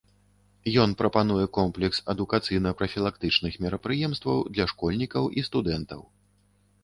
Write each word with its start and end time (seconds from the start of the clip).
Ён 0.83 0.93
прапануе 1.01 1.43
комплекс 1.57 1.99
адукацыйна-прафілактычных 2.13 3.53
мерапрыемстваў 3.65 4.37
для 4.55 4.65
школьнікаў 4.71 5.23
і 5.41 5.47
студэнтаў. 5.51 6.01